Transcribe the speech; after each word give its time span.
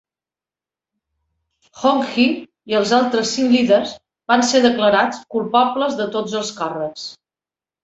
Kong 1.81 2.01
Hee 2.13 2.25
i 2.71 2.79
els 2.79 2.95
altres 3.01 3.35
cinc 3.37 3.53
líders 3.57 3.93
van 4.33 4.47
ser 4.49 4.65
declarats 4.65 5.23
culpables 5.37 6.01
de 6.03 6.11
tots 6.19 6.37
els 6.43 6.53
càrrecs. 6.61 7.09